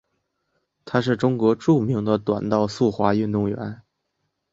[0.83, 3.83] 她是中国著名的短道速滑运动员。